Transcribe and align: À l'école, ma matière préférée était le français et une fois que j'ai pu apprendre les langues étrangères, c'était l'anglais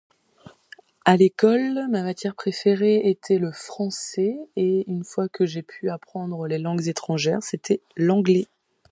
À 1.05 1.15
l'école, 1.15 1.85
ma 1.91 2.01
matière 2.01 2.33
préférée 2.33 3.07
était 3.07 3.37
le 3.37 3.51
français 3.51 4.35
et 4.55 4.83
une 4.89 5.03
fois 5.03 5.29
que 5.29 5.45
j'ai 5.45 5.61
pu 5.61 5.91
apprendre 5.91 6.47
les 6.47 6.57
langues 6.57 6.87
étrangères, 6.87 7.43
c'était 7.43 7.83
l'anglais 7.95 8.47